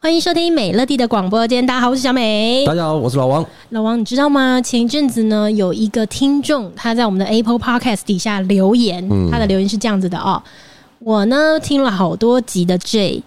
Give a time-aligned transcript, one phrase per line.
[0.00, 2.66] 欢迎收听美乐蒂的广播间，大家好，我是小美。
[2.66, 3.46] 大家好，我是老王。
[3.70, 4.60] 老王，你知道吗？
[4.60, 10.42] 前一阵子呢，有一个听众他在我们的 Apple Podcast 底下留言，嗯、他的留言是这样子的哦。
[10.98, 13.22] 我呢听了好多集的 J，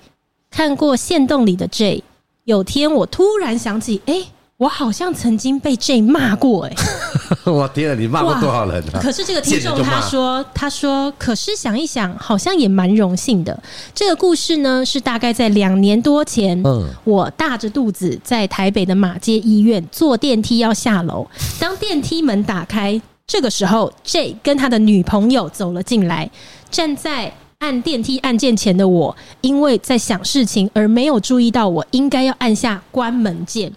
[0.52, 2.04] 看过线洞里的 J，
[2.44, 4.26] 有天我突然想起，哎。
[4.62, 6.76] 我好像曾经被 J 骂过哎！
[7.52, 9.00] 我天啊，你骂过多少人啊？
[9.02, 13.60] 可是这个听众他说，他说，可是想一想，好像也蛮荣幸的。
[13.96, 21.28] 这个故事呢，是大概在两年多前，嗯，我大着肚子在台北的马街医院坐电梯要下楼，
[21.60, 26.30] 当电梯门打开，这个时候 J 跟他的女朋友走了进来，
[26.70, 27.34] 站在。
[27.62, 33.72] 按电梯按键前的我，因为在想事情而没有注意到，我应该要按下关门键。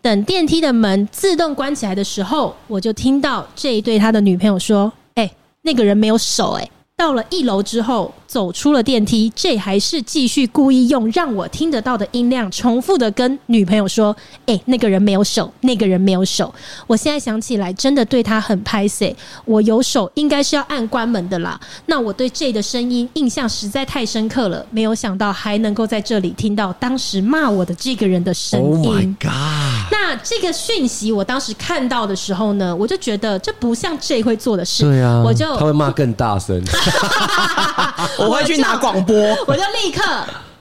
[0.00, 5.28] 等电梯的门自动关起来的时候，我就听到这一对他的女朋友说：“哎，
[5.62, 6.70] 那个人没有手。”哎。
[6.96, 14.10] 到了一楼之后，走出了电梯，J 还是继续故意用让我听得到的音量，重复的跟女朋友说
[14.46, 16.52] ：“哎、欸，那个人没有手，那个人没有手。”
[16.88, 19.14] 我现在想起来，真的对他很拍谢。
[19.44, 21.60] 我有手，应该是要按关门的啦。
[21.86, 28.66] 那我对 J 的声音印象实在太深刻了，没有想到还能够在这里听到当时骂我的这个人的声音。
[28.66, 29.92] Oh my god！
[29.92, 34.82] 那这个讯息我当时看到的时候呢，我就觉得这不像 J 会做的事。
[34.82, 36.60] 对啊，我就他会骂更大声。
[38.28, 39.14] 我会去拿广播，
[39.46, 40.02] 我就立刻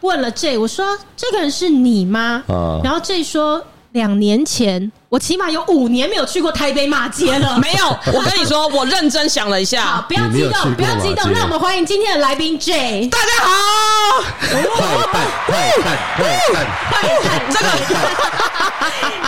[0.02, 2.44] 问了 J，我说：“这个人是你吗？”
[2.84, 7.56] 然后 J 说：“两年前，我起码有五年没有去过台北马街了。
[7.62, 13.08] ”没有，我跟你说，我认真想了一下，好，不要激动，不要激动，那我们欢迎今天的来宾 J。
[13.10, 14.64] 大家好，快
[15.12, 17.70] 看，快看，快看，快看，这个。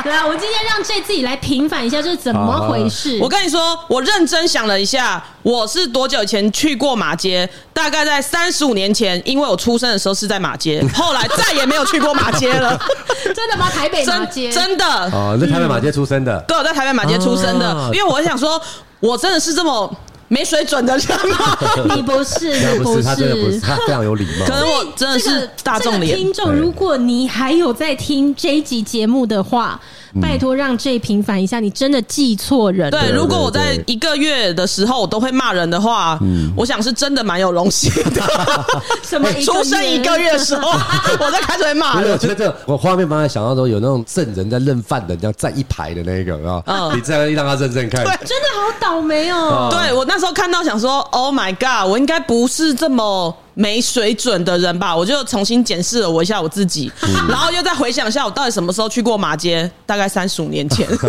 [0.04, 3.20] 对啊，我们今天让 J 自己来平反一下，这是怎么回事？
[3.22, 7.48] 我跟你说，我认真想了一下，我是多久以前去过马街？
[7.74, 12.80] 大概在三十五年前，因为我出生的时候是在马街， 后来再也没有去过马街了。
[13.36, 13.70] 真的吗？
[13.72, 14.52] 台北马街？
[14.52, 14.86] 真的？
[15.12, 16.40] 哦，在台北马街出生的？
[16.48, 17.90] 对，我在台北马街出生的。
[17.94, 18.62] 因为我想说，
[19.00, 19.94] 我真的是这么。
[20.28, 21.58] 没水准的人吗？
[21.96, 24.46] 你不是，你不是，他真的不是，他非常有礼貌。
[24.46, 26.06] 可能我真的是大众的。
[26.06, 29.80] 听众，如果你还有在听这一集节目的话。
[30.22, 32.92] 拜托，让 J 平反一下，你真的记错人了。
[33.02, 38.22] 对，如果我在一个月的时候我都会骂人的话，嗯，我想是真的蛮有荣幸的。
[39.04, 39.30] 什么？
[39.44, 40.72] 出生一个月的时候，
[41.20, 42.10] 我在开始会骂人。
[42.14, 49.68] 我觉得这我画面帮他想到说，有那种证人在认犯的，这样站一排的那个啊，嗯，你这样让他认真看，对，真的好倒霉哦。
[49.70, 53.36] 对，我那时候看到想说，Oh my God，我应该不是这么。
[53.58, 60.86] 没水准的人吧，我就重新检视了我一下我自己，嗯、然后又再回想一下我到底什么时候去过马街，大概三十五年前。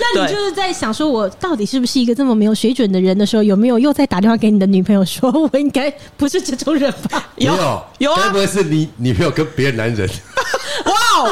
[0.00, 7.28] 那你就是在想说，我到底是不是一个这么没有水准的人的时候，有没有又在打电话给你的女朋友说，我应该不是这种人吧？
[7.36, 10.10] 有有，有啊，该不会是你女朋友跟别的男人？
[11.24, 11.30] 哇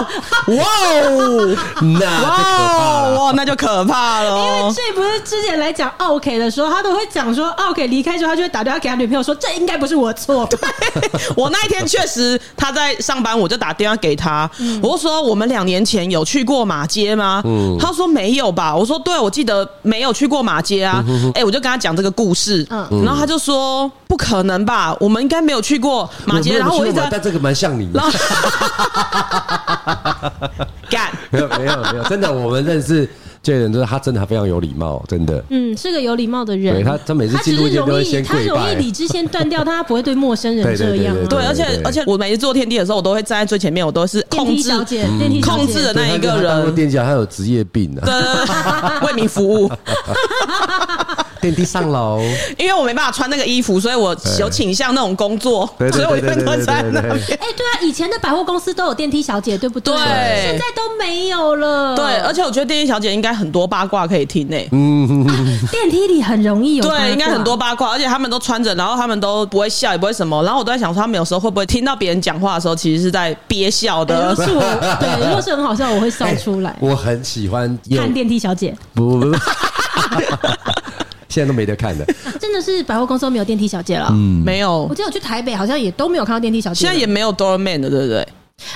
[0.57, 0.65] 哇
[1.05, 1.57] 哦，
[1.99, 4.31] 那哇哇，那就可怕了。
[4.31, 10.47] 因为这不是之前来讲 OK 的时候，他都会讲说 OK 离开之后，他就会打电话给他女朋友说，这应该不是我错。
[10.51, 10.59] 对，
[11.37, 14.51] 我那一天确实他在上班，我就打电话给他，
[14.83, 17.43] 我就说我们两年前有去过马街吗？
[17.81, 18.75] 他说没有吧。
[18.75, 21.05] 我说对，我记得没有去过马街啊。
[21.35, 26.59] 哎，我就跟他讲这个故事，嗯然后他就说不可能吧，我们应该没有去过马街。
[26.59, 28.01] 然后我一直但这个蛮像你的。
[30.91, 33.09] 干没有没有没有，真的，我们认识
[33.43, 35.43] 这个人，就是他真的他非常有礼貌，真的。
[35.51, 36.75] 嗯，是个有礼貌的人。
[36.75, 38.55] 对他，他每次进入都会先跪拜。
[38.55, 41.15] 他容易理智先断掉，他不会对陌生人这样。
[41.29, 46.75] 对，而且而且我每次坐电梯的时候，我都会站在最前面，我都是控制电梯控制的那一个人。
[46.75, 48.15] 电梯小姐他有职业病啊，对，
[49.07, 49.71] 为民服务。
[51.41, 52.21] 电梯上楼，
[52.57, 57.13] 因为我没办法穿那个衣服，所以我有倾向那种工作，所以我一般都在那边。
[57.13, 59.95] 哎，对啊，以前的百货公司都有电梯小姐，对不对？
[59.95, 61.95] 对，现在都没有了。
[61.97, 64.69] 对，而且我觉得电梯小姐应该很多八卦可以听诶。
[64.73, 65.27] 嗯，
[65.71, 70.43] 电梯里很容易有对，应该很多八卦，而且他们都穿着，然后他们都不会笑，也不会什么。
[70.43, 74.35] 然后我都在想说，他们有时候会不会听到别人讲话的时候，其实是在憋笑的。
[74.37, 74.61] 是我
[75.01, 76.75] 对，如果是很好笑，我会笑出来。
[76.81, 78.77] 我很喜欢看电梯小姐。
[78.95, 79.39] 不不不。
[81.39, 82.05] 现在都没得看的，
[82.41, 84.09] 真的是百货公司都没有电梯小姐了。
[84.11, 84.87] 嗯，没有。
[84.91, 86.81] 我记得我去台北，好像也都没有看到电梯小姐。
[86.85, 88.27] 现在也没有 doorman 的，对不对？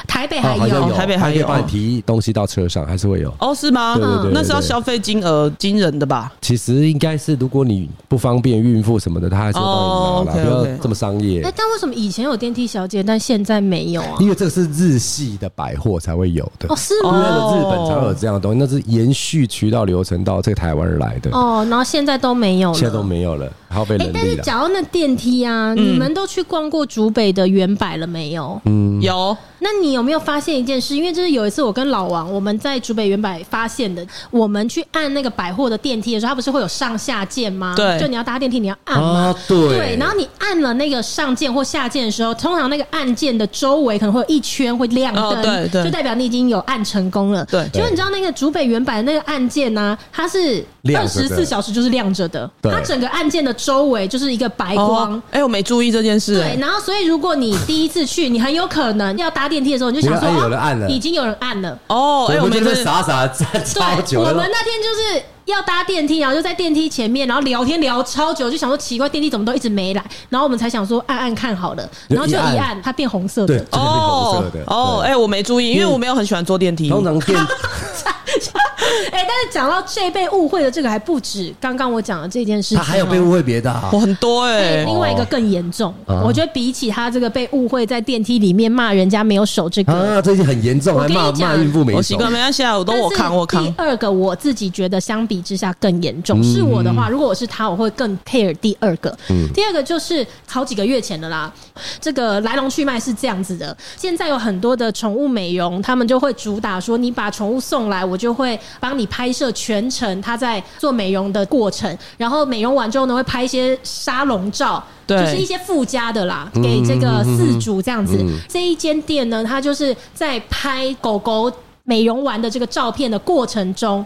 [0.06, 3.34] 台北还有，台北还有帮你提东西到车上，还是会有。
[3.40, 3.96] 哦，是吗？
[3.96, 6.32] 对对对，那是要消费金额惊人的吧？
[6.40, 11.43] 其实应该是，如果你不方便孕妇什么的，他还是会帮你拿啦，不要这么商业。
[11.43, 14.17] 哎，但为什么以前有电梯小姐，但现在没有啊？
[14.20, 16.69] 因为这个是日系的百货才会有的。
[16.69, 17.11] 哦，是吗？
[17.12, 21.31] 因为日本才有这样的东西，那是延续渠道流程到这个台湾而来的。
[21.32, 24.12] 哦，然后现在都没有了，现在都没有了，耗费人力了。
[24.14, 28.60] 但是讲到那电梯啊，你们都去逛过竹北的原百了没有？
[28.66, 29.36] 嗯，有。
[29.64, 30.96] 那你有没有发现一件事？
[30.96, 37.72] 因为这是有一次我跟老王，我们在竹北原百发现的，我们去按那个百货的电梯的时候，它不是会有上下键吗？
[37.76, 39.08] 对，就你要搭电梯，你要按吗？
[39.08, 39.96] 啊、对，对。
[40.00, 47.43] 然后你按了那个上键或下键的时候，通常那个按键的周围可能会有一圈会亮灯，哦、对对，就代表你已经有按成功了。
[47.46, 47.66] 对。
[47.72, 49.96] 结果你知道那个竹北原版的那个按键呢？
[50.12, 50.62] 它是
[50.94, 55.14] 二十四小时就是亮着的，它整个按键的周围就是一个白光。
[55.31, 56.34] 哎、哦欸，我没注意这件事。
[56.34, 56.60] 对。
[56.60, 60.31] 然后，所以如果你第一次去，你很有可能要搭电梯的时候，你就想说。
[60.43, 62.26] 有人按了，已经有人按了哦！
[62.31, 64.20] 哎，我们就是傻傻的站超久。
[64.20, 73.65] 我们那天就是要搭电梯，然后就在电梯前面，然后聊天聊超久，就想说奇怪，电梯怎么都一直没来，然后我们才想说按按看好了，然后就一按，它变红色的。
[73.73, 76.89] 哦哦，哎，我没注意，因为我没有很喜欢坐电梯。
[76.89, 77.39] 通常电
[79.12, 84.85] 哎，但是讲到这被误会的这个还不止，刚刚我讲的这件事情，他还有被误会别的，我很多哎。
[84.85, 91.99] 另外一个更严重，我觉得比起他这个被误会在电梯里面骂人家没有手这个，啊，这些很严重，还骂骂孕妇没守。
[91.99, 93.65] 我习惯没关系啊，我都我扛我扛。
[93.65, 99.17] 第二个我自己觉得相比之下更严重，是我的话，如果我是他，我会更 care 第二个。
[99.55, 101.53] 第二个就是好几个月前的啦，
[102.00, 103.77] 这个来龙去脉是这样子的。
[103.97, 118.19] 现在有很多的宠物美容，他们就会主打说，你把宠物送来，我就会帮你拍摄全程他在做美容的过程，然后美容完之后呢，会拍一些沙龙照，对，就是一些附加的啦，给这个四主这样子。
[118.49, 121.52] 这一间店呢，它就是在拍狗狗
[121.84, 124.05] 美容完的这个照片的过程中。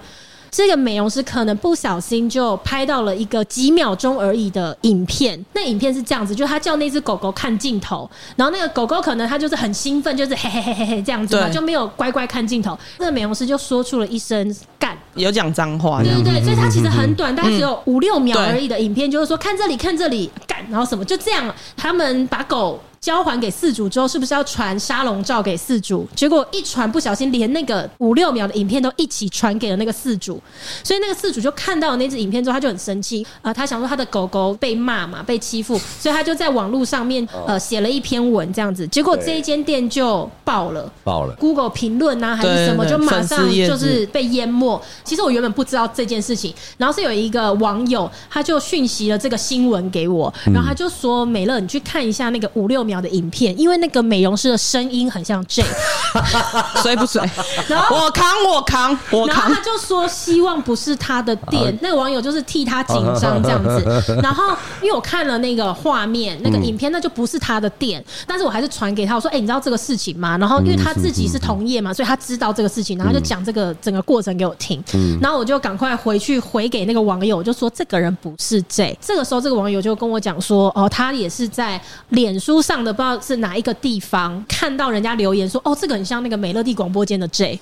[0.56, 12.74] 这个美容师可能不小心就拍到了一个几秒钟而已的影片，那影片是这样子，就他叫那只狗狗看镜头，然后那个狗狗可能他就是很兴奋，就是嘿嘿嘿嘿嘿这样子嘛，就没有乖乖看镜头。
[12.98, 22.80] 那个美容师就说出了一声“干”，有讲脏话，对对对，所以它其实很短，大概只有五六秒而已的影片，就是说看这里看这里干，然后什么就这样，他们把狗。
[23.06, 26.04] 交还给四主之后，是不是要传沙龙照给四主？
[26.16, 30.42] 结果一传不小心，连那个五六秒的影片都一起传给了那个四主，
[30.82, 33.54] 所以那个四主就看到了那只影片之后，他就很生气啊、呃！
[33.54, 38.84] 他想说他的狗狗被骂嘛，被欺负，所以他就在网络上面呃写了一篇文这样子。
[38.88, 44.82] 结果这一间店就爆了，爆了，Google 评论啊还是什么，就马上就是被淹没。
[45.04, 55.64] 其实我原本不知道这件事情，然后是有一个网友他就讯息了这个新闻给我，然后他就说：“美乐，你去看一下那个五六秒。”的影片，因为那个美容师的声音很像 J，
[56.82, 57.22] 水 不水？
[57.68, 59.36] 然后我扛，我扛，我扛。
[59.44, 64.18] 然后他就说希望不是他的店，那个网友就是替他紧张这样子。
[64.22, 74.82] 然后因为我看了那个画面，那个影片，那就不是他的店，但是我还是传给他，我说：“哎，你知道这个事情吗？”然后因为他自己是同业嘛，所以他知道这个事情，然后就讲这个整个过程给我听。
[75.20, 78.96] 然后我就赶快回去回给那个网友，我就说这个人不是 J。
[79.00, 87.58] 这个时候，这个网友就跟我讲说：“哦，他也是在脸书上。”不知道是哪一个地方看到人家留言说，哦，这个很像那个美乐蒂广播间的 J。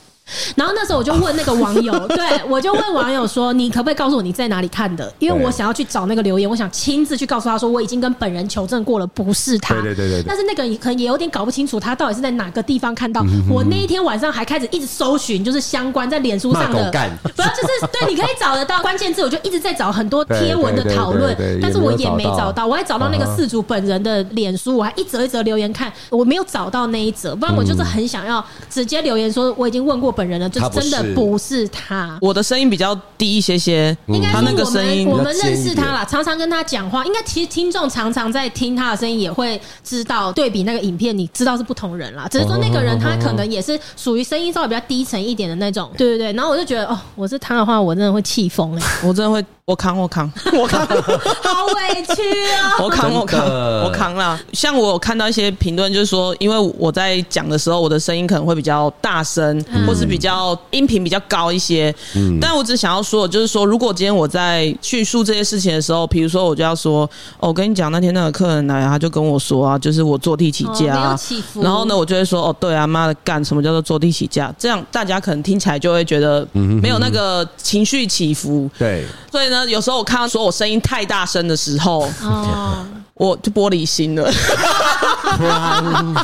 [0.56, 5.12] 然后那时候我就问那个网友， 对，我就问网友说：“你可不可以告诉我你在哪里看的？
[5.18, 10.24] 因为我想要去找那个留言，我想亲自去告诉他说我已经跟本人求证过了，不是他。”对对对对。
[10.26, 13.22] 但是那个人可能也有点搞不清楚他到底是在哪个地方看到。
[13.50, 16.90] 我那一天晚上还开始一直搜寻，就是相关在脸书上的，
[17.36, 22.66] 不要就是对，你可以找得到关键字，我就一直在找很多贴文的讨论，但是我也没找到。
[22.66, 30.13] 我还找到那个事主本人的脸书，我还一则一则留言看，我没有找到那一则，不然我就是很想要直接留言说我已经问过。
[30.14, 32.18] 本人呢，就真的不是他。
[32.22, 37.04] 我的声音比较低一些些，应该是我们我们认识他啦，常常跟他讲话。
[37.04, 42.26] 应该其实听众常常在听他的声音，也会知道对比那个影片，你知道是不同人啦。
[42.30, 45.90] 只是说那个人他可能也是属于声音稍微比较低沉一点的那种。
[45.98, 49.44] 对对对，然后我就觉得哦，我是他的话，我真的会气疯哎，我真的会。
[49.66, 52.76] 我扛，我扛， 我扛，好委屈啊！
[52.84, 53.40] 我扛，我扛，
[53.82, 54.38] 我扛啦。
[54.52, 61.94] 像我有看到一些评论，就是说，因为我在讲的时候，我的声音可能会比较大声，或是比较音频比较高一些。
[62.14, 71.20] 嗯，但我只想要说，就是说，如果今天我在叙述这些事情的时候，比如说，我就要说，哦，我跟你讲，那天那个客人来，他就跟我说啊，就是我坐地起价，啊，
[71.62, 74.54] 然后呢，我就会说，哦，对啊，妈的，干什么叫做坐地起价？
[74.58, 78.68] 这样大家可能听起来就会觉得没有那个情绪起伏。
[78.78, 79.68] 对，所以呢。
[79.68, 84.30] 有时候我看到说我声音太大声的时候，哦，我就玻璃心了。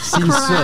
[0.00, 0.56] 心碎。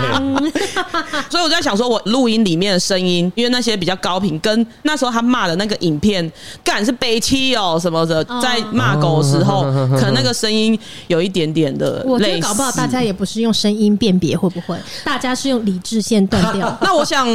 [1.29, 6.31] 所以我在想说，我录音里面的声音，因为那些比较高频，跟那时候他骂的那个影片，
[6.62, 9.62] 干是悲戚哦什么的，在骂狗的时候，
[9.97, 12.09] 可能那个声音有一点点的类似。
[12.09, 14.79] 我觉得搞不好大家也不是用声音辨别，会不会？
[15.03, 16.73] 大家是用理智线断掉。
[16.81, 17.26] 那我想。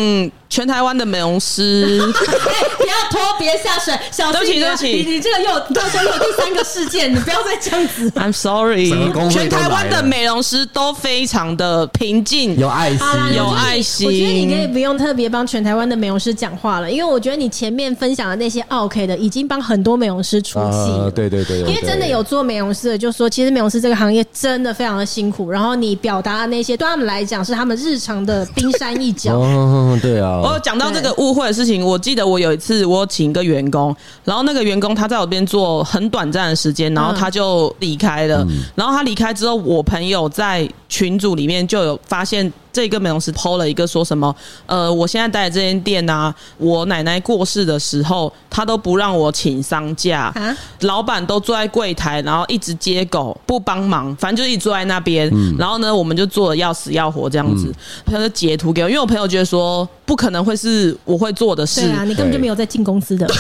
[0.52, 2.02] 全台湾的美容师，
[2.92, 4.60] 要拖，别下水，小心！
[4.60, 8.10] 对不起，你你这个又到时候有第三个事件，你不要再这样子。
[8.20, 8.92] I'm sorry。
[9.30, 14.08] 全台湾的美容师都非常的平静，有爱心，有爱心。
[14.08, 21.12] 我觉得你可以不用特别帮全台湾的美容师讲话了，因为我觉得你前面分享的那些 OK 的，已经帮很多美容师出气了。
[21.12, 29.36] 对对对，因为真的有做美容师的，就说其实美容师这个行业真的非常的辛苦，然后你表达的那些对他们来讲是他们日常的冰山一角。
[29.36, 30.40] 哦，对啊。
[30.42, 38.46] 我讲到这个误会的事情，我记得我有一次我请一个员工，然后那个员工他在我边做很短暂的时间，然后他就离开了。
[38.76, 42.52] 然后他离开之后，我朋友在群组里面就有发现。
[42.74, 44.34] 这个美容师 PO 了一个说什么？
[44.66, 55.30] 呃，我现在待的这间店啊，我奶奶过世的时候，他都不让我请丧假，啊、老板都坐在柜台，然后一直接狗，不帮忙，反正就一直坐在那边。
[55.34, 57.74] 嗯、然后呢，我们就做的要死要活这样子。
[58.06, 61.82] 他、嗯、就截图给我，因为我朋友觉得说不可能会是我会做的事。
[61.82, 63.28] 对啊，你根本就没有在进公司的。
[63.28, 63.38] 对，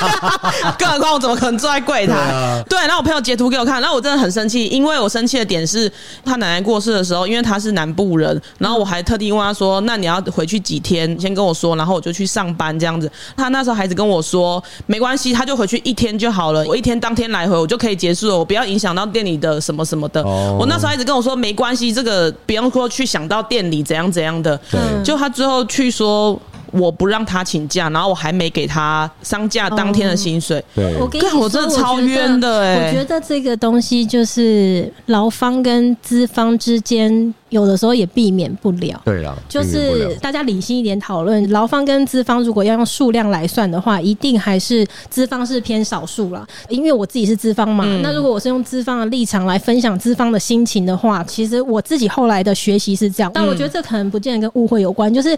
[0.78, 2.64] 更何况我怎么可能坐在柜台？
[2.68, 5.92] 对，然后我朋友截图给我看，然后我真的很生气，因为我生气的点是
[6.24, 8.29] 他奶奶过世的时候，因为他是南部人。
[8.58, 11.18] 然后我还特地问他说：“那你要回去几天？
[11.20, 16.64] 先跟我说，然后我就去上班这样子。”他那时候孩子跟我说：“没关系，他就回去一天就好了。
[16.66, 20.22] 我一天当天来回，我就可以结束了，我不要影响到店里的什么什么的。”
[20.58, 24.58] 我那时候孩子跟我说：“没关系，这个不用说去想到店里怎样怎样的。”
[25.04, 26.40] 就他最后去说。
[26.72, 30.64] 我不让他请假，然后我还没给他丧假当天的薪水。
[30.72, 32.86] 对，我跟你说，我真的超冤的哎！
[32.86, 39.00] 我觉得这个东西就是劳方跟资方之间，有的时候也避免不了。
[39.04, 46.46] 对啊，就是大家理性一点讨论，劳方跟资方如果要用数量来算的话，一定还是资方是偏少数了。
[46.68, 55.36] 因为我自己是资方嘛，嗯、那如果我是用资方的立场来分享资方的心情的话，其实我自己后来的学习是这样，但我觉得这可能不见得跟误会有关，就是。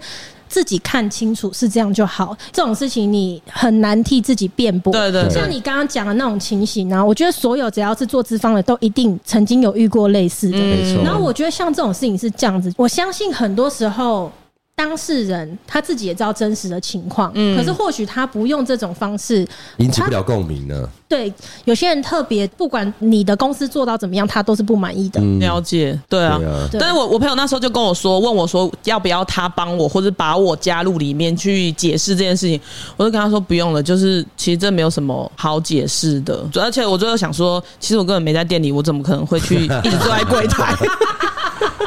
[0.48, 4.92] 自己看清楚是这样就好，这种事情你很难替自己辩驳。
[4.92, 10.58] 对对，像你刚刚讲的那种情形呢，我觉得所有只要是做资方的，都一定曾经有遇过类似的。
[10.58, 11.02] 没错。
[11.02, 14.30] 然后我觉得像这种事情是这样子，我相信很多时候。
[14.74, 20.88] 当事人他自己也知道真实的情况，嗯，可是或许他不用这种方式引起不了共鸣呢。
[21.06, 21.32] 对，
[21.66, 25.20] 有些人特别，不管你的公司做到怎么样，他都是不满意的。
[25.20, 26.38] 嗯、了解，对啊。
[26.38, 32.58] 对啊，但是我我朋友那时候就跟我说，问我说要不要他帮我，或者把我加入里面去解释这件事情。
[32.96, 36.44] 我就跟他说不用了，就是其实这没有什么好解释的。
[36.54, 40.74] 而且我最后想说，其实我根本没在店里，我怎么可能会去一直坐在柜台？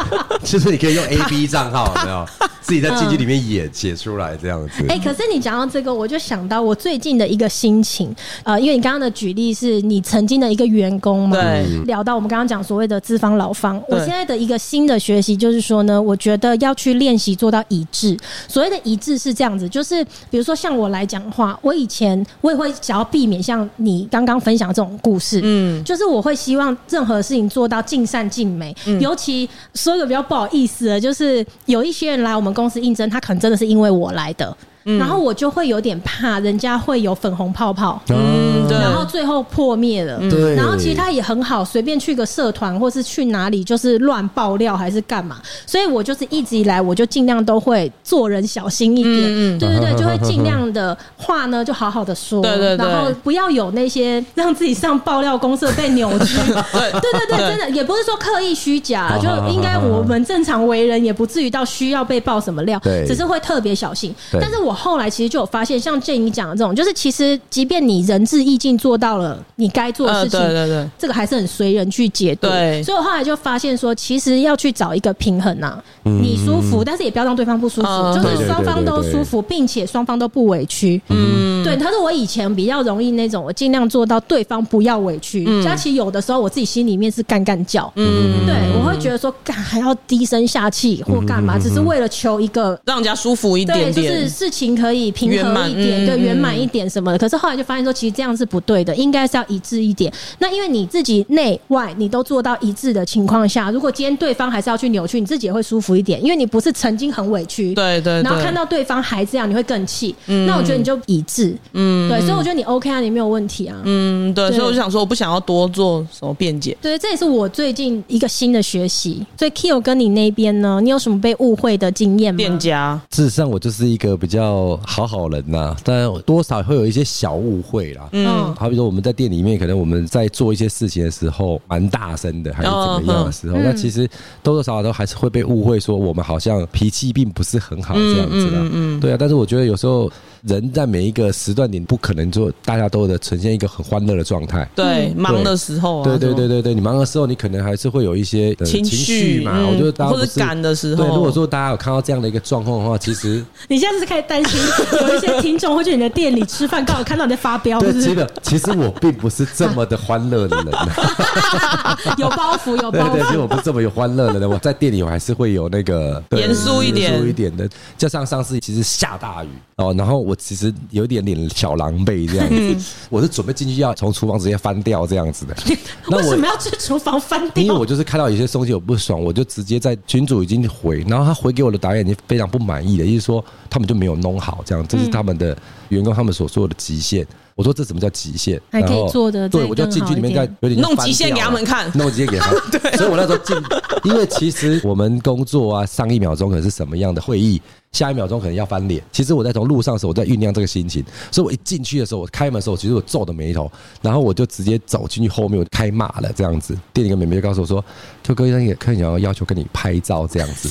[0.44, 2.26] 其实你可以用 A B 账号，有没有？
[2.62, 4.84] 自己在进去里面也写出来这样子。
[4.90, 8.14] 哎、欸，可是你讲到这个，我就想到我最近的一个心情。
[8.44, 11.64] 呃，因为你刚刚的举例是你曾经的一个员工嘛，对。
[11.86, 18.18] 聊到我们刚刚讲所谓的资方老方，我现在的一个新的学习就是说呢，我觉得要去练习做到一致。
[18.48, 28.76] 所谓的一致是这样子，就是比如说像我来讲的话，我以前我也会想要避免像你刚刚分享的这种故事，嗯，就是我会希望任何事情做到尽善尽美。
[28.88, 32.56] 嗯、尤其说一比较不好意思的，就是有一些人来我们。
[32.56, 34.56] 公司应征，他可能真的是因为我来的。
[34.86, 40.56] 嗯、然后我就会有点怕，人家会有粉红泡泡，嗯，对，然后最后破灭了，对。
[40.56, 45.38] 然后其实他也很好，随便去个社团或是去哪里，就是乱爆料还是干嘛。
[45.66, 56.38] 所以我就是一直以来，我就尽量都会做人小心一点，嗯，对对对，就会尽量的话呢，就好好的说， 对对对，然后不要有那些让自己上爆料公社被扭曲，
[56.72, 56.92] 对。
[56.92, 64.14] 对对对，真的也不是说刻意虚假， 就应该我们正常为人也不至于到需要被爆什么料，对，只是会特别小心。
[64.32, 64.75] 但是我。
[64.76, 72.48] 后来其实就有发现，像 Jay 你讲的这种，就是其实即便你仁至义尽做到了你该做的事情，对对对，这个还是很随人去解读。
[72.48, 81.02] 对，所以我后来就发现说，其实要去找一个平衡呐，你舒服，但是也不要让对方不舒服，就是双方都舒服，并且双方都不委屈。
[81.10, 81.78] 嗯，对。
[81.78, 85.44] 他说我以前比较容易那种，我尽量做到对方不要委屈。
[85.48, 87.92] 嗯，其实有的时候我自己心里面是干干叫。
[87.96, 94.76] 嗯，对，我会觉得说干还要低声下气或干嘛，只是为了求一个让人家舒服一点对，就是事情。
[94.76, 97.18] 可以平和一点，对，圆满一点什么的。
[97.18, 100.12] 可是后来就发现说，其实这样是不对的，应该是要一致一点。
[100.40, 108.22] 那因为你自己内外你都做到一致的情况下，如果今天对方还是要去扭曲，你自己也会舒服一点，因为你不是曾经很委屈，对对。
[108.22, 110.14] 然后看到对方还这样，你会更气。
[110.26, 113.82] 那我觉得你就一致，嗯，对，所以我觉得你 OK 啊，你没有问题啊。
[113.84, 116.78] 嗯，对，对所以我就想说，我不想要多做什么辩解。
[116.82, 119.26] 对，这也是我最近一个新的学习。
[119.38, 122.38] 所以 Kio 跟你那边呢，你有什么被误会的经验吗？
[122.38, 128.08] 店家，事实上我就是一个比较好好人呐、啊，但多少会有一些小误会啦。
[128.12, 134.08] 嗯，好比说我们在店里面，可能我们在做一些事情的时候蛮大声的，还是怎么样的时候，那、嗯、其实
[134.44, 138.58] 多多少少都还是会被误会说我们好像脾气并不是很好这样子的。
[138.58, 140.12] 嗯，嗯，嗯，对啊，但是我觉得有时候。
[140.46, 144.68] 人在每一个时段点不可能做，大家都的呈现一个很欢乐的状态。
[144.74, 149.60] 对，忙的时候啊，对对对对对，你忙的时候，你可能还是会有一些情绪嘛。
[149.70, 154.60] 我觉得大家或者赶的时候，对，如果说大家有看到这样的一个状况的话，其实 你现在是开始担心
[155.08, 157.80] 有一些听众会去你的店里吃饭，刚好看到你在发飙。
[157.80, 160.66] 对，其实其实我并不是这么的欢乐的人，
[162.18, 163.12] 有包袱，有包袱。
[163.12, 167.70] 对对，其实我不是这么有欢乐的人，我在店里我还是会有那个严肃一点、严肃一点的。
[167.98, 171.16] 加上上次其实下大雨哦，然后我其实有点。
[171.26, 172.76] 点点小狼狈这样子，
[173.10, 175.56] 我是准备进去要从厨房直接翻掉这样子的。
[176.10, 177.64] 为什么要去厨房翻掉？
[177.64, 185.56] 因为我就是看到有些东西我不爽，我就直接在群主已经回，然后他回给我的导演已经非常不满意的，意思说他们就没有弄好，这样这是他们的
[185.90, 187.28] 员工他们所说的极限。
[187.56, 188.62] 我说这怎么叫极限？
[188.70, 192.62] 还可以做的，对，我就进去里面再有点弄极限给他们看，弄极限给他们。
[192.70, 193.56] 对，所以我那时候进，
[194.04, 197.62] 因为其实我们工作啊，上一秒钟可能是什么样的会议，
[197.96, 199.02] 下一秒钟可能要翻脸。
[199.12, 203.72] 其实我在从路上的时候，我在酝酿这个心情，所以我一进去的时候，我开门的时候，其实我皱的眉头，
[204.02, 206.78] 然后我就直接走进去后面，我就开骂了这样子。
[206.94, 207.84] 店里的妹妹就告诉我说
[208.22, 210.70] ：“就哥，那个客人要要求跟你拍照这样子。”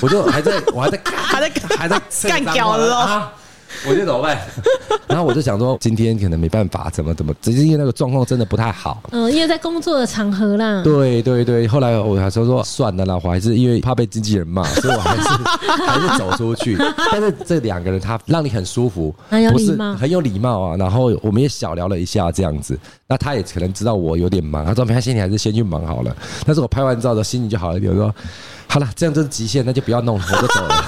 [0.00, 3.28] 我就还在我还在还在 还在干屌的哦。
[3.86, 4.38] 我就怎么办？
[5.06, 9.02] 然后我就想说，今天可能没办法，怎么怎么，只是因为那个状况真的不太好。
[9.10, 10.82] 嗯，因为在工作的场合啦。
[10.82, 15.22] 对对对，后来我还说说算了啦，我还是因为怕被经纪人骂， 所以我还是
[15.86, 16.76] 还是走出去。
[17.12, 20.76] 但是这两个人他让你很舒服，很有礼貌，很有礼貌啊。
[20.76, 26.16] 然后我们也小聊了一下这样子，那他也可能知道我有点忙，他说没关系，你还是先去忙好了。
[26.44, 28.14] 但是我拍完照的心情就好了一点，我说
[28.66, 30.84] 好了，这样就是极限，那就不要弄了，我就走了。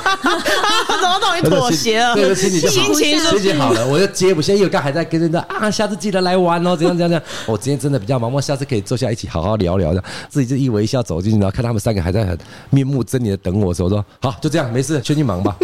[1.40, 2.14] 怎么等于妥协了？
[2.14, 4.52] 对，心情就好，心情好了，我就接不下。
[4.52, 7.22] 因为我刚还在跟人家啊，下次记得来玩哦，怎样怎样怎样。
[7.46, 10.02] 我今天真的比较忙，我下次可以坐下一起好好聊聊的。
[10.28, 12.38] 自己就一微笑走进去，然后看他们三个还在很
[12.70, 15.56] 面目狰狞的等我的时候，说好，就这样，没事，先去忙吧。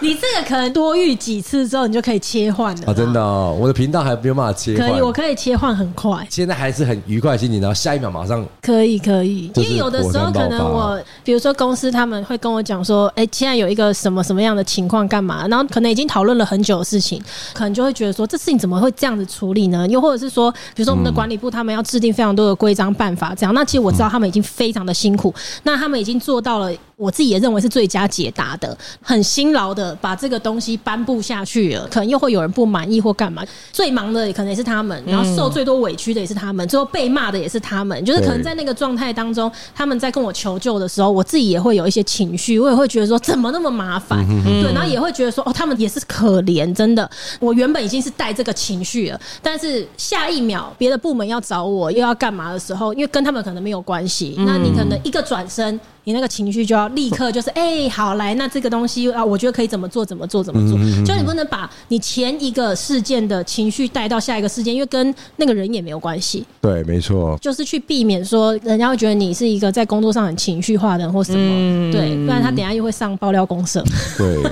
[0.00, 2.82] 你这个可能多遇几次之后，你就可以切换了。
[2.86, 4.90] 啊，真的哦，我的频道还没有办法切换。
[4.90, 6.26] 可以，我可以切换很快。
[6.30, 9.50] 现在还是很愉快的心情，然后下一秒马上可以可以。
[9.54, 15.48] 因为有的时候可能我，比如说公司他们会跟我讲说，哎，现在有一个什么什什么样的情况，干嘛？
[15.48, 17.18] 然后可能已经讨论了很久的事情，
[17.54, 19.88] 可能就会觉得说，这事情怎么会这样子处理呢？
[19.88, 23.54] 又或者是说，比如说我们的管理部他们要制定非常多的规章办法，这样。
[23.54, 26.70] 那其实我知道他们已经非常的辛苦，那他们已经做到了。
[26.98, 33.44] 我自己也认为是最佳解答的，很辛劳的把这个东西颁布下去了，可能又会有人不满意或干嘛。
[33.70, 38.02] 最忙的也可能也是他们，然后受最多委屈的也是他们，最后被骂的也是他们。
[38.02, 47.08] 就是可能在那个状态当中，他们在跟我求救的时候，我自己也会有一些情绪，我也会觉得说怎么那么麻烦，对，然后也会觉得说哦，他们也是可怜，真的。
[47.40, 55.78] 我原本已经是带这个情绪了，但是下一秒别的部门要找我又要干嘛的时候，因为跟他们可能没有关系，那你可能一个转身。
[56.06, 60.78] 你那个情绪就要立刻就是哎、欸，好来，那这个东西啊，我觉得可以怎么做，怎么做，怎么做。
[61.04, 66.46] 就你不能把你前一个事件的情绪带到下一个事件，因为跟那个人也没有关系。
[66.60, 67.36] 对，没错。
[67.42, 71.38] 就是去避免说人家会觉得你是一个在工作上很情绪化的人或什么。
[71.40, 73.82] 嗯、对，不然他等下又会上爆料公社。
[74.16, 74.40] 对。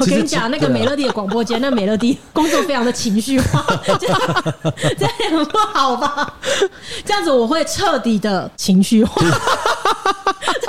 [0.00, 3.66] 我跟你讲，那个美乐蒂的广播间，那美乐蒂工作非常的情绪化，
[3.98, 4.20] 这样
[4.96, 6.34] 这样很不好吧？
[7.04, 9.20] 这样子我会彻底的情绪化。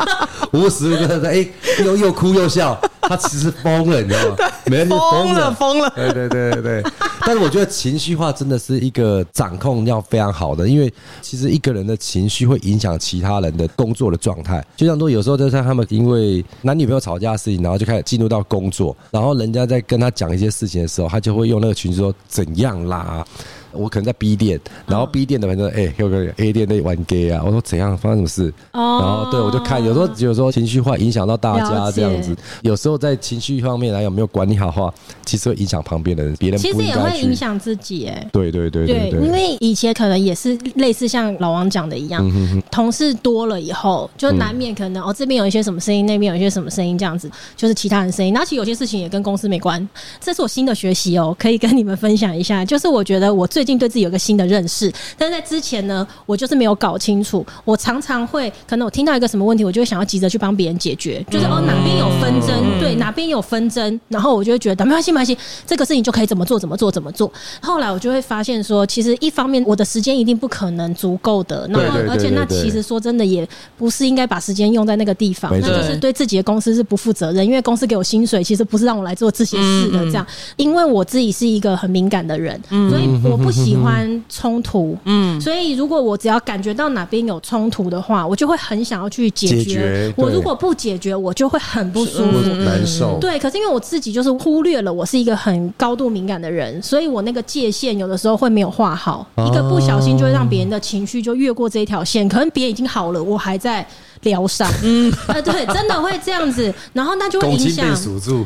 [0.53, 1.47] 无时无刻在哎，
[1.83, 4.35] 又又哭又笑，他其实疯了，你知道吗？
[4.65, 5.89] 美乐蒂疯了，疯了。
[5.95, 6.83] 对对对对对。
[7.25, 14.65] 但是我觉得情绪化真的是一个掌控要非常好的，因为其实一个人的情绪会影响其他人的工作的状态。
[14.75, 18.95] 就像说，有时候就像他们因为男女朋友吵架的事情，然后就开始进入到工作。
[19.11, 23.25] 然后人家在跟他讲一些事情的时候，他就会用那个群说怎样啦。
[23.71, 27.41] 我可能在 B 店，然后 B 店的反正哎，有个 A 店在玩 gay 啊。
[27.45, 27.97] 我说怎样？
[27.97, 28.53] 发生什么事？
[28.71, 32.35] 然后对我就看，有时候有时候情绪化影响到大家这样子。
[32.61, 34.93] 有时候在情绪方面来有没有管理好的话，
[35.25, 38.07] 其实会影响旁边的人，别人其实也会影响自己。
[38.07, 48.33] 哎，对对对对对，因为以前可能也是类似像老王讲的一样，同事多了以后，就难免可能哦这边有一些什么声音，那边有一些什么声音，这样子就是其他人声音。
[48.33, 49.87] 那其实有些事情也跟公司没关，
[50.19, 52.63] 这是我新的学习哦，可以跟你们分享一下。
[52.63, 57.45] 就是我觉得我最最近对自己有个新的认识，但是在之前呢，我就是没有搞清楚。
[57.65, 67.29] 我常常会可能我听到一个什么问题，我就会想要急着去帮别人解决，就是哦哪边有纷争，对哪边有纷争，然后我就会觉得没关系没关系，这个事情就可以怎么做怎么做怎么做。
[67.61, 73.45] 后来我就会发现说，其实一方面我的时间一定不可能足够的，然后而且那其实说真的也
[73.77, 76.13] 不是应该把时间用在那个地方，那就是对。
[76.13, 79.99] 自己的公司是不负责任，因为公司给我薪水，其实不是让我来做这些事的。
[80.07, 84.97] 这样，因为我自己是一个很敏感的人，所以我不喜欢冲突。
[85.05, 90.13] 嗯，所以如果我只要感觉到哪边有冲突的话，我就会很想要去解决。
[90.15, 93.17] 我如果不解决，我就会很不舒服、难受。
[93.19, 102.27] 对，可是因为我自己就是忽略了，我是一个很高度敏感的人，所以我那个界限有的时候会没有画好，一个不小心就会让别人的情绪就越过这一条线。
[102.27, 103.85] 可能别人已经好了，我还在。
[104.21, 107.87] 疗伤，嗯， 呃，对，真的会这样子，然后那就会影响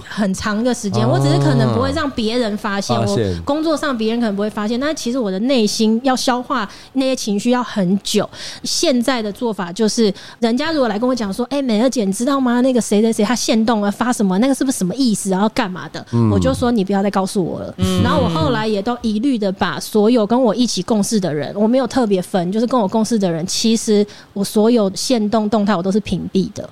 [0.08, 1.08] 很长的时间。
[1.08, 8.30] 我只是可能不会让别人发现，我工作上别人可能不会发现，但其实我的内心要消化那些情绪要很久。
[8.64, 12.62] 现在的做法就是，人家如果来跟我讲说，哎，美乐姐，你知道吗？
[12.62, 14.38] 那个谁谁谁他限动了发什么？
[14.38, 15.32] 那个是不是什么意思？
[15.32, 16.06] 然后干嘛的？
[16.32, 17.74] 我就说你不要再告诉我了。
[18.04, 25.63] 然后我后来也都一律的把所有跟我一起共事的人，我没有特别分，就是跟我共事的人，其实我所有限动动。
[25.76, 26.68] 我都是屏蔽的，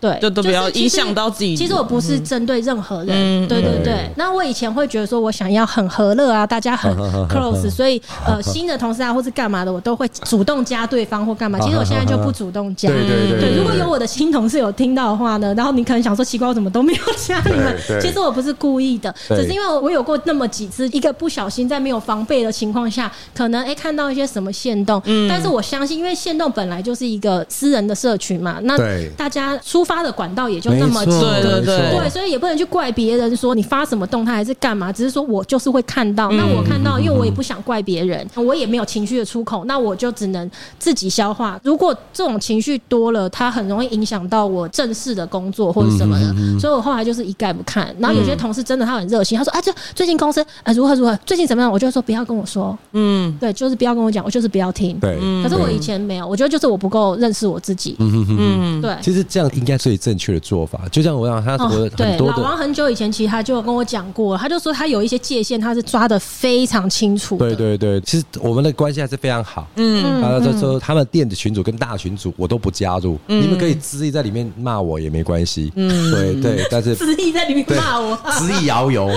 [0.00, 1.56] 对，就都不要影响到自己。
[1.56, 4.10] 其实我不是针对任何人，对对对。
[4.16, 6.90] 那我以前会觉得说，我想要很和乐啊，大家很
[7.28, 11.58] close，所以 呃，新的同事啊，或是干嘛的，我都会主动加对方或干嘛。
[11.64, 13.56] 其实我现在就不主动加，对对对。
[13.56, 17.76] 如果有我的新同事有听到的话呢，然后你可能想说，奇怪，我怎么都没有加你们？
[18.00, 28.76] 其实我不是故意的，只是因为我有过那么几次，一个不小心在没有防备的情况下，可能哎看到一些什么线动，但是我相信，因为线动本来就是一个私人的社群嘛，那
[29.16, 41.60] 大家出发的管道也就那么几个，对对对，所以也不能去怪别人说你发什么动态还是干嘛，只是说我就是会看到，那我看到，因为我也不想怪别人，我也没有情绪的出口，那我就只能自己消化。
[41.62, 47.94] 如果这种情绪多了，它很容易影响到我正式的工作或者什么的，所以我后来就是一概不看。
[47.98, 51.70] 然后有些同事真的他很热心，他说啊，这最近公司啊如何如何，最近怎么样？
[51.70, 54.98] 我就说不要跟我说，嗯，对，就是不要跟我讲，我就是不要听。
[54.98, 57.71] 对，可是我以前没有，我觉得就是我不够认识我自己。
[57.98, 60.80] 嗯，对，其实这样应该最正确的做法。
[60.90, 67.36] 就像我讲，他我很多老王很久以前其实他就跟我讲过，他就说他有一些界限，他是抓的非常清楚。
[67.36, 69.66] 对对对，其实我们的关系还是非常好。
[69.76, 75.72] 嗯，他就说他们店的群组跟大群组我都不加入，你们可以恣意在里面骂我也没关系。
[75.76, 79.10] 嗯，对对，但是恣意在里面骂我，恣意遨游，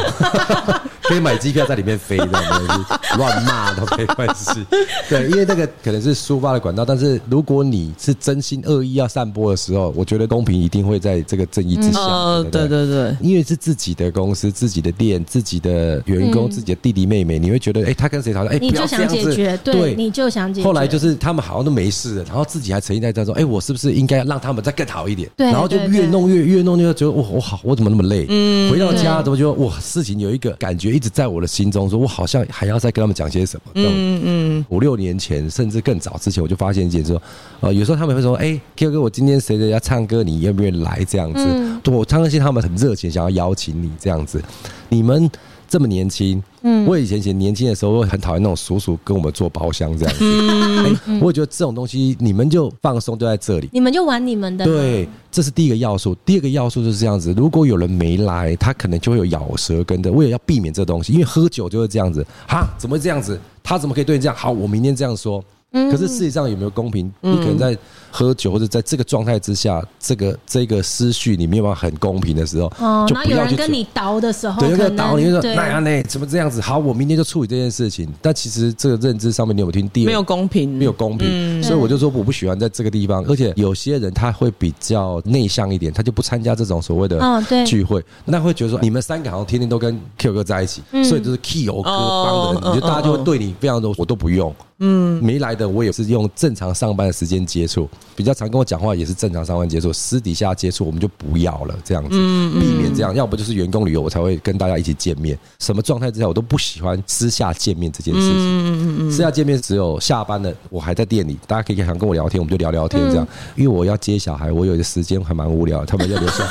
[1.03, 4.65] 可以买机票在里面飞，这样子乱骂都没关系。
[5.09, 11.99] 对，因为那个可能是抒发的管道，但是如果你是真心恶意要散播的时候，我觉得公平一定会在这个正义之下。
[11.99, 18.51] 嗯、对对对，因为是自己的公司、自己的店、自己的员工、嗯、自己的弟弟妹妹，你会觉得，哎、欸，他跟谁吵架？
[18.51, 20.65] 哎、欸，你就想解决，对，对你就想解决。
[20.65, 25.29] 后来就是他们好像都没事了，然后自己还沉浸在这说，哎、欸，我是不是应该让他们再更好一点？
[25.35, 28.25] 对，然后就越弄越越弄越觉得，我，我好，我怎么那么累？
[28.29, 33.71] 嗯，回到家怎么觉得，哇，事情有一个感觉一直在我的心中，说我好像还要再跟他们讲些什么？
[33.75, 37.21] 嗯嗯，五六年前甚至更早之前，我就发现一件事，说，
[37.61, 41.03] 呃，有时候他们会说，哎、欸，Q 哥，我今天谁谁要唱歌，你愿不愿意来？
[41.07, 44.41] 这样子，嗯、我相信他们很热情，想要邀请你这样子。
[44.89, 45.29] 你们
[45.67, 50.19] 这么年轻，嗯，我以前以前年轻的时候，我很讨厌那种叔叔跟我们做包厢这样子。
[50.21, 54.63] 嗯欸、我觉得这种东西，你们就放松就在这里，你们就玩你们的。
[54.63, 56.15] 对，这是第一个要素。
[56.23, 60.11] 第二个要素就是这样子，如果有人没来，他可能就会有咬舌根的。
[60.11, 62.25] 为了要避免这东西，因为喝酒就是这样子。
[62.47, 63.39] 哈，怎么会这样子？
[63.63, 64.35] 他怎么可以对你这样？
[64.35, 65.43] 好，我明天这样说。
[65.71, 67.11] 可是事实上有没有公平？
[67.19, 67.77] 你可能在
[68.15, 76.01] 喝酒或者在这个状态之下，这个这个思绪你没有办法很公平的时候，哦，就不要去跟你倒的时候，对，跟你倒，你就说那样呢？
[76.03, 76.61] 怎么这样子？
[76.61, 78.07] 好，我明天就处理这件事情。
[78.21, 83.21] 但其实这个认知上面你有听第二，没有公平，没有公平，所以我就说我不喜欢在这个地方。
[83.25, 87.19] 而且有些人他会比较内向一点，他就不参加这种所谓的
[87.65, 94.55] 聚会，那会觉得说你们三个好像天天都跟 Q 哥在一起，所以就是 Q 哥帮的人，你就大家就会对你非常多，我都不用。
[94.79, 109.11] 嗯，没来的我也是用正常上班的时间接触，比较常跟我讲话也是正常上班接触，私底下接触我们就不要了，这样子，避免这样，要不就是员工旅游我才会跟大家一起见面，什么状态之下我都不喜欢私下见面这件事情。
[109.11, 116.43] 私下见面只有下班了，我还在店里，大家可以想跟我聊天，我们就聊聊天这样，因为我要接小孩，我有的时间还蛮无聊，他们要留下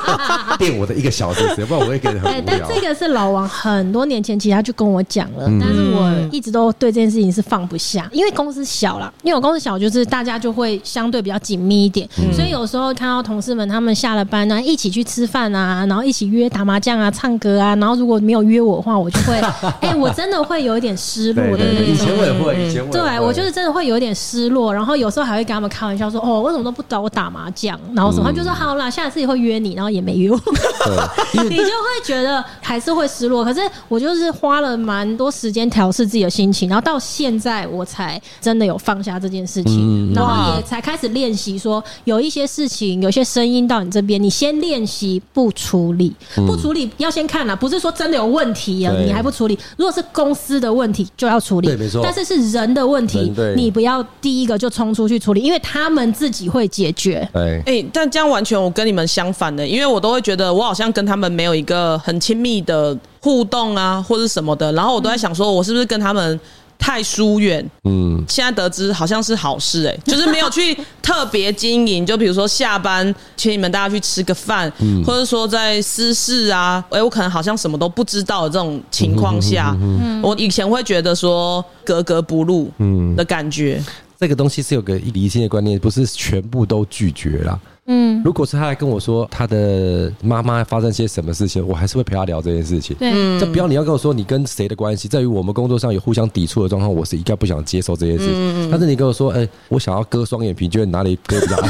[0.58, 2.42] 电我的一个小时时间，不然我会觉得很无聊。
[2.46, 7.66] 但这个是老王很多年前其实他就跟我讲了，但是我一直都对这件事情是放。
[7.66, 19.34] 不下，因为公司小了，因为我公司小，就是大家就会相对比较紧密一点，嗯、所以有时候看到同事们他们下了班呢，一起去吃饭啊，然后一起约打麻将啊、唱歌啊，然后如果没有约我的话，我就会，
[19.82, 21.64] 哎、欸，我真的会有一点失落的。
[21.84, 27.78] 以前我也会，以前我对我就是真的会有点失落，然后有时候还会跟他们开玩笑说，哦，为什么都不找我打麻将？
[27.94, 30.40] 然后什么，他就说好啦，下次也会约你，然后也没约我，
[31.44, 33.44] 你就会觉得还是会失落。
[33.44, 49.58] 可是我就是花了蛮多时间调试自己的心情，然后到现在我才真的有放下这件事情，然后也才开始练习说，有一些事情，有些声音到你这边，你先练习不处理，不处理要先看了，不是说真的有问题啊，你还不处理。
[49.76, 52.00] 如果是公司的问题，就要处理，没错。
[52.02, 57.28] 但是是人的问题，你不要第一个就冲出去处理，因为他们自己会解决。
[57.32, 66.38] 哎，哎，但这样完全我跟你们相反的，因为我都会觉得我好像跟他们没有一个很亲密的互动啊，或者什么的，然后我都在想说，我是不是跟他们。
[66.78, 83.16] 太疏远，嗯，现在得知好像是好事哎、欸， 就是没有去特别经营，就比如说下班请你们大家去吃个饭，嗯，或者说在私事啊，哎，我可能好像什么都不知道的这种情况下，嗯，我以前会觉得说格格不入，嗯。
[83.16, 83.92] 的感觉、嗯。
[84.18, 87.58] 这个东西是有个理性的观念，不是全部都拒绝啦。
[87.86, 92.96] 嗯，如果是他来跟我说他的妈妈发生些什么事情，我还是会陪他聊这件事情。
[92.98, 98.34] 对，这不要你要跟我说你跟谁的关系，在于我们工作上有互相抵触的状况，我是一概不想接受这件事情。
[98.34, 101.68] 嗯、但是你跟我说，哎、欸，我想要割双眼皮，觉得哪里割比较好？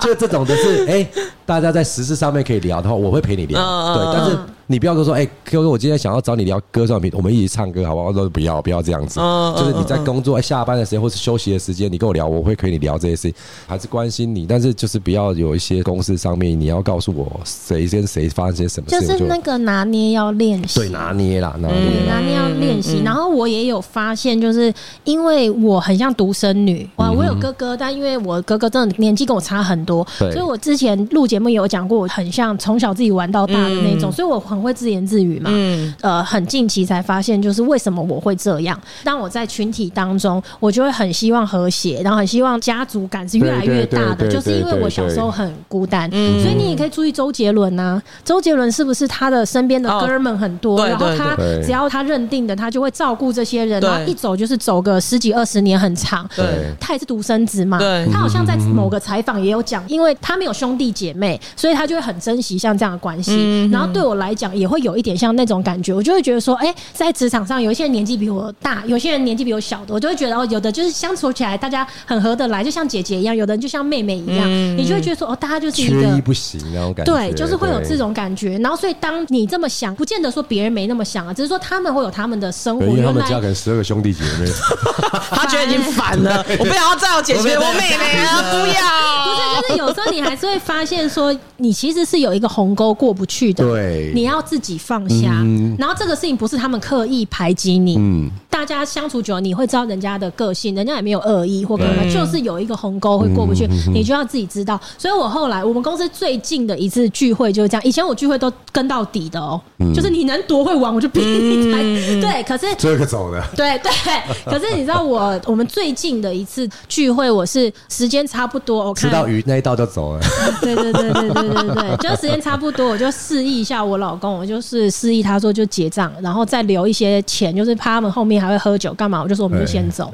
[0.00, 1.10] 就这种的是，哎、欸，
[1.46, 3.60] 大家在实事上面可以聊的话，我会陪你聊。
[3.60, 4.38] 嗯、对，但是。
[4.66, 8.06] 你不要跟我说，哎、欸，Q 哥，我今天想要找你聊歌唱品，我们一起唱歌，好不好？
[8.08, 9.20] 我说不要，不要这样子。
[9.20, 13.34] 嗯、就是你在工作、下班的时间或是休息的时间，你跟我聊，我会陪你聊这些事情，
[13.66, 14.46] 还是关心你。
[14.46, 19.00] 但是就是不要有一些公司上面，你要告诉我谁跟谁发生些什么事。
[19.00, 23.02] 就是那个拿捏要练习，对，拿捏啦，拿捏，嗯、拿捏要练习。
[23.04, 24.72] 然后我也有发现，就是
[25.04, 35.40] 因为我很像独生女，哇，我有哥哥，但因为我哥哥真的年纪跟我差很多，所以我之前录节目也有讲过，我很像从小自己玩到大的那种，所以我很会自言自语。
[35.44, 38.78] 嗯，呃，很近期才发现，就是为什么我会这样。
[39.02, 46.08] 当我在群体当中，我就会很希望和谐，然后很希望家族感是越来越大的，就是因为我小时候很孤单。
[46.12, 50.86] 嗯，所以你也可以注意周杰伦呐，周杰伦是不是他的身边的哥们很多？
[50.86, 56.28] 然后他只要他认定的，他就会照顾这些人，然后一走就是走个十几二十年，很长。
[56.36, 56.44] 对，
[56.80, 57.78] 他也是独生子嘛。
[57.78, 63.68] 对，他好像在某个采访也有讲，因为他没有兄弟姐妹，所以他就会很珍惜像这样的关系。
[63.70, 65.24] 然后对我来讲，也会有一点像。
[65.24, 78.58] 像那种感觉，我就会觉得说，哎、欸，在职场上，有一些人年纪比我大，有些人年纪比我小的，我就会觉得哦，有的就是相处起来大家很合得来，就像姐姐一样；有的人就像妹妹一样，嗯、你就会觉得说，哦，大家就是一个缺一不行那种感觉，对，就是会有这种感觉。
[78.58, 82.84] 然后，所以当你这么想，不见得说别人没那么想啊，只是说他们会有他们的生活。
[82.84, 84.46] 因为他们家可能十二个兄弟姐妹
[85.30, 88.84] 他觉得已经烦了，我不想要再有姐姐 我妹妹了，不要。
[89.24, 95.94] 不是，就是有时候你还是会发现说，你其实是有一个鸿沟过不去的，对，你要自己放下，嗯、然后。
[95.96, 104.80] 这个事情不是他们刻意排挤你，嗯，大家相处久了，你会知道人家的个性，人家也没有恶意或干嘛，就是有一个鸿沟会过不去，你就要自己知道。
[104.96, 109.60] 所以我后来我们公司最近的一次聚会就是这样，以前我聚会都跟到底的哦，
[109.94, 111.78] 就是你能多会玩我就逼你才
[112.20, 112.42] 对。
[112.44, 113.90] 可是这个走的，对对。
[114.44, 120.20] 可是你知道我我们最近的一次聚会，我是时间差不多，我看吃到鱼那一道就走了。
[120.60, 125.84] 对对对对对对对，就时间差不多，我就示意一下我老公，我就是示意他说就结。
[125.94, 129.22] 账，然后再留一些钱，就是怕他们后面还会喝酒干嘛？
[129.22, 130.10] 我就说我们就先走，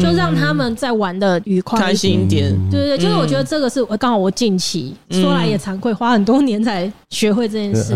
[0.00, 2.50] 就让他们在玩的愉快、开心一点。
[2.70, 7.94] 对对对，就是我觉得这个是我刚好我近期说来也惭愧，花很多年才学会这件事。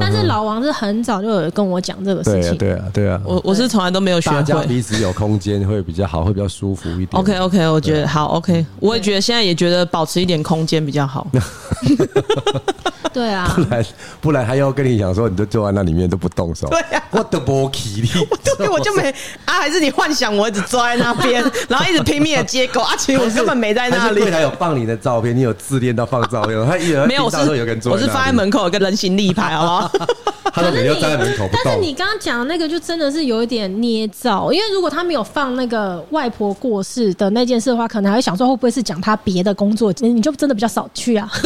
[0.00, 2.56] 但是老王是很早就有跟我讲这个事情。
[2.56, 4.36] 对啊，对啊，我我是从来都没有学会。
[4.36, 7.08] 大家彼此有空间会比较好，会比较舒服一点。
[7.12, 11.26] OK OK，我觉得好 OK，我也觉得现在也觉得保持一点空间比较好。
[13.12, 13.86] 对啊， 不然
[14.20, 16.68] 不然还要跟你讲说，你就坐在那里面都不动手。
[16.68, 18.08] 对啊， 我的波奇力，
[18.58, 19.14] 对，我就没
[19.44, 24.20] 啊，还是你幻想我一直坐在那边，然后一直拼命的接狗啊， 其实我根本没在那里。
[24.20, 27.36] 柜台有放你的照片，你有自恋到放照片，他一人没有，我是
[27.88, 30.06] 我是放在门口有个人形立牌，好不好？
[30.52, 41.30] 他说你要站在门口，但是你刚刚讲的那个就真的是有一点捏造，因为如果他没有放那个外婆过世的那件事的话，可能还会想说会不会是讲他别的工作，你就真的比较少去啊。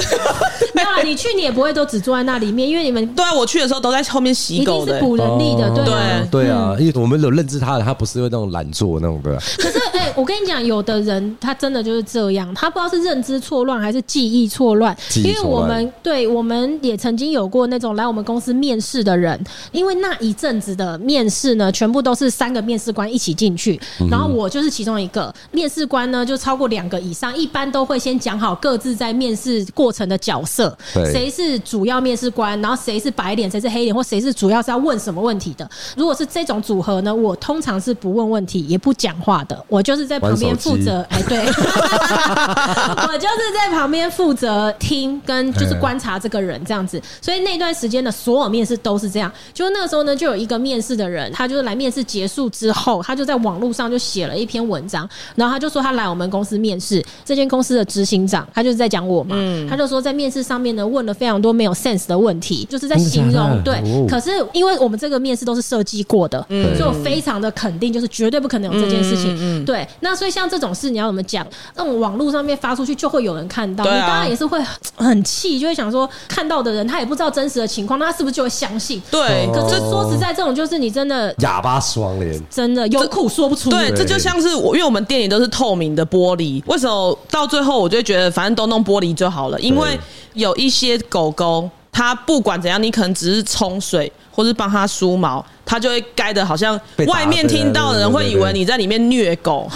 [0.85, 5.85] 没有啊，你去你也不会都只坐在那里面，因为你们对啊，我去的时候都在后面洗狗补人力的，对
[6.31, 9.35] 对啊，因为我们有认知他的，他不是会那种懒做那种的。
[9.59, 14.95] 可是哎，我跟你讲，有的人他真的就是这样，他不知道是认知错乱还是记忆错乱。
[15.25, 23.81] 因为我们对我们也曾经有过那种来我们公司面试的人，因为那一阵子的面试呢，全部都是三个面试官一起进去，
[24.11, 25.35] 然后我就是其中一个。
[25.53, 35.67] 面试官呢，就超过两个以上，一般都会先讲好各自在面试过程的角色，谁是主要面试官，然后谁是白脸，谁是黑脸，或谁是主要是要问什么问题的。
[35.97, 41.07] 如果是这种组合呢，我通常是不问问题，也不讲话的，我就是在旁边负责。
[41.09, 47.01] 哎，对， 我就是在旁边负责听跟就是观察这个人这样子。
[47.23, 49.31] 所以那段时间的所有面试都是这样。
[49.55, 59.37] 就那个时候呢，就有一个面试的人，他就是来面试结束之后，他就在网络上就写了一篇文章，然后他就说他来我们公司面试，这间公司的执行长，他就是在讲我嘛，
[59.69, 63.81] 他就说在面试上面呢问了非常多没有 sense 的问题，就是在形容对。
[64.09, 66.45] 可是因为我们这个面试都是设计过的，
[66.77, 69.65] 所以我非常的肯定，就是绝对不可能有这件事情。
[69.65, 71.47] 对，那所以像这种事你要怎么讲？
[71.75, 74.59] 那种网络上面发出去就会有人看到，你当然也是会
[74.97, 79.03] 很气，就会想说看到的人他也不知道真实的情况，那他是不是就会相信？
[79.11, 83.71] 对，可是说实在，这种就是你真的哑巴双脸，真的有苦说不出。
[83.71, 89.61] 对，这就像是我，因为我们店里都是透明的玻璃，为什么到最后我就觉得反正都弄玻璃就好了？
[89.61, 89.99] 因为
[90.35, 95.45] 有一些狗狗，它不管怎样，你可能只是冲水或是帮他梳毛。
[95.63, 96.75] 他就会盖的，好像
[97.07, 99.71] 外面听到的人会以为你在里面虐狗，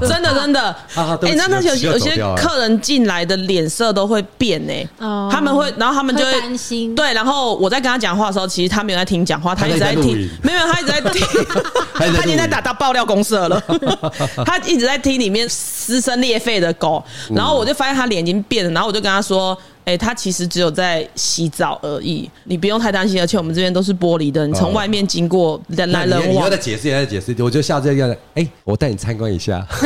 [0.00, 0.74] 真的真的。
[0.96, 4.84] 哎，那那有有些客人进来的脸色都会变哎，
[5.30, 6.92] 他们会，然后他们就会担心。
[6.96, 11.24] 对，然后我在跟他讲话的时候，其实他没有在听讲话，他一直在听，没有，他一直在听，
[11.94, 13.62] 他已经在打到爆料公社了，
[14.44, 17.00] 他一直在听里面撕声裂肺的狗，
[17.32, 25.02] 然后我就发现他脸已经变了，然后我就跟他说，哎，他其实只有在洗澡而已，你不用太担心，而且我们这边都是玻璃的，你从外面。
[25.12, 29.66] 经过人来人往，你要再解释，再解释，我就下次这样，哎，我带你参观一下。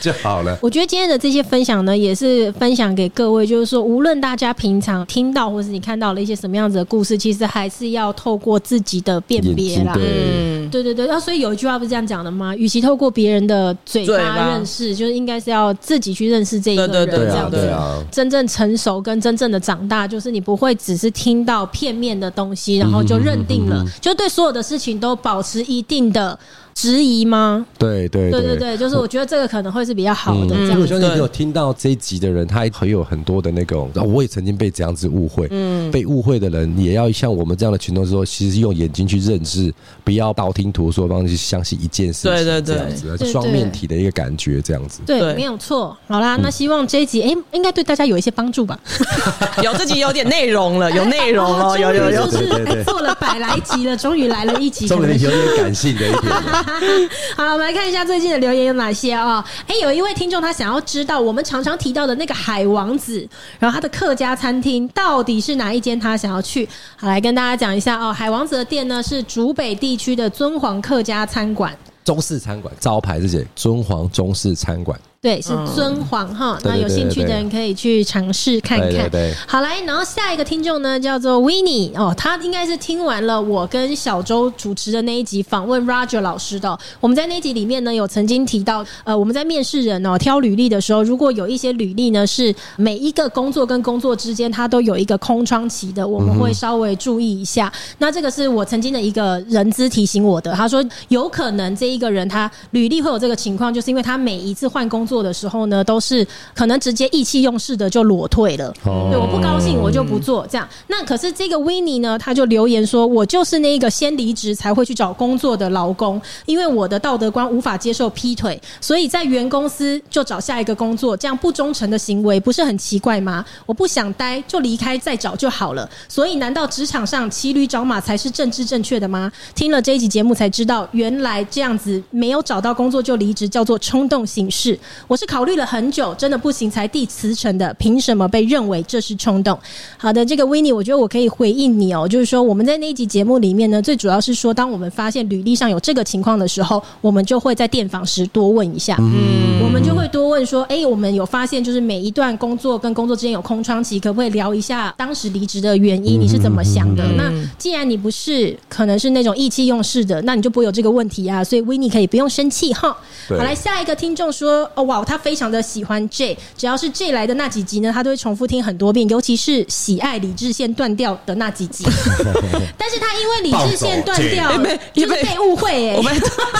[0.00, 0.56] 就好了。
[0.62, 9.92] 我觉得今天的这些分享呢，也是分享给各位，就是说，无论大家平常听到或是你看到了一些什么样子的故事，其实还是要透过自己的辨别啦。
[9.98, 11.06] 嗯，对对对。
[11.06, 12.56] 那所以有一句话不是这样讲的吗？
[12.56, 17.70] 与其透过别人的嘴巴认识，就是应该是要自己去认识这一个人，这样子。
[18.10, 26.38] 真正成熟跟真正的长大，就是你不会只是听到片面的东西，然后就认定了，就对所有的事情都保持一定的。
[26.80, 27.66] 质疑吗？
[27.78, 30.56] 对对对对对，就是我觉得这个可能会是比较好的。
[30.56, 35.46] 这样，我相信有听到这一集的人，他很有很多的那种，我也曾经被这样子误会。
[35.50, 39.70] 嗯，被误会的人也要像我们这样的群众说，其实用眼睛去认知，
[40.02, 42.32] 不要道听途说，帮你相信一件事情。
[42.32, 45.00] 对对对，这样子双面体的一个感觉，这样子。
[45.04, 45.94] 对，没有错。
[46.08, 48.80] 好啦，那希望这一集哎，应该对大家有一些帮助吧？
[49.62, 56.32] 有这集有点内容了， 有内容了，有有有，就是做了百来集了，终于来了一集， 终于有点感性的一点。
[57.36, 59.42] 好，我们来看一下最近的留言有哪些哦？
[59.66, 63.26] 哎，有一位听众他想要知道我们常常提到的那个海王子，
[63.58, 65.98] 然后他的客家餐厅到底是哪一间？
[65.98, 66.68] 他想要去。
[66.96, 68.12] 好，来跟大家讲一下哦。
[68.12, 74.98] 海王子的店呢是竹北地区的尊皇客家餐馆，中式餐馆招牌是写尊皇中式餐馆。
[75.22, 76.58] 对，是尊皇哈。
[76.64, 79.10] 那有兴趣的人可以去尝试看看。
[79.46, 86.78] 好来，然后下一个听众呢，叫做 Winnie 哦，他应该是听完了我跟小周主持的那一集访问 Roger 老师的。
[87.00, 97.70] 我们在那集里面呢，有曾经提到，呃，我们在面试人哦挑履历的时候，如果有一些履历呢是每一个工作跟工作之间它都有一个空窗期的，我们会稍微注意一下。
[97.74, 108.72] 嗯、那这个是我曾经的一个人资提醒我的，他说有可能这一个人他履历会有这个情况，就是因为他每一次换工做的时候呢，都是可能直接意气用事的就裸退了。
[108.84, 110.68] 对，我不高兴，我就不做这样。
[110.86, 121.16] 那可是这个 Winnie 呢，他就留言说：“我就是那个先离职才会去找工作的劳工，因为我的道德观无法接受劈腿，所以在原公司就找下一个工作。
[121.16, 123.44] 这样不忠诚的行为不是很奇怪吗？
[123.66, 125.90] 我不想待就离开再找就好了。
[126.08, 129.32] 所以难道职场上骑驴找马才是政治正确的吗？
[129.56, 134.78] 听了这一集节目才知道，原来这样子没有找到工作就离职叫做冲动行事。
[135.08, 139.58] 我是考。”虑了很久，真的不行才递辞呈的，凭什么被认为这是冲动？
[139.96, 156.20] 好的，这个 Winnie，我觉得我可以回应你哦，就是说我们在那一集节目里面呢，最主要是说，当我们发现履历上有这个情况的时候，我们就会在电访时多问一下，嗯，我们就会多问说，哎，我们有发现就是每一段工作跟工作之间有空窗期，可不可以聊一下当时离职的原因？
[156.20, 157.02] 你是怎么想的？
[157.16, 161.42] 那既然你不是可能是那种意气用事的，那你就不会有这个问题啊。
[161.42, 162.94] 所以 Winnie 可以不用生气哈。
[163.28, 171.84] 好，来下一个听众说，哦，哇，他非常的喜欢 J，只要是 J 来的那几集呢，他都会重复听很多遍，尤其是喜爱理智线断掉的那几集。
[172.76, 174.50] 但是他因为理智线断掉，
[174.92, 176.10] 就是被误会哎，我被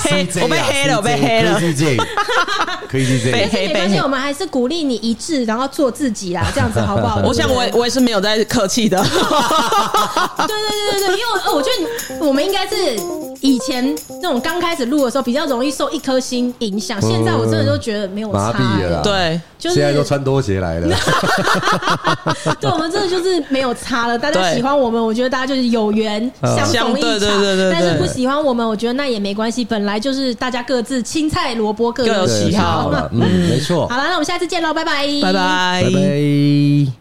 [0.04, 1.58] 黑，我被黑了，我被黑了，
[2.88, 7.20] 可以是这样，被黑，没关系，我们还是鼓励你一致，然后做自己啦， 这样子好不好？
[7.24, 9.02] 我想我我也是没有在客气的。
[9.02, 12.76] 对对对对对，因为我觉得我们应该是
[13.40, 19.02] 以前那种刚开始录的时候比较容易受一颗心影响，现在我真的都觉得没有差。
[19.02, 20.88] 对，就是现在都穿拖鞋来了。
[22.60, 24.18] 对，我们真的就是没有差了。
[24.18, 27.18] 大家喜欢我们，我觉得大家就是有缘相逢一场。
[27.18, 29.64] 对对对，但是不喜欢我们，我觉得那也没关系。
[29.64, 32.90] 本来就是大家各自青菜萝卜各有喜好。
[33.12, 33.86] 嗯，没错。
[33.88, 36.99] 好了，那我们下次见喽，拜拜，拜拜，拜拜。